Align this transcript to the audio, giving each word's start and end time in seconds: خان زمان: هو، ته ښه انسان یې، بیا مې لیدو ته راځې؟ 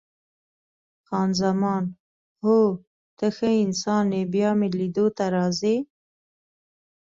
خان 1.07 1.29
زمان: 1.41 1.83
هو، 2.43 2.59
ته 3.17 3.25
ښه 3.35 3.49
انسان 3.65 4.05
یې، 4.15 4.21
بیا 4.33 4.49
مې 4.59 4.67
لیدو 4.79 5.05
ته 5.17 5.25
راځې؟ 5.35 5.75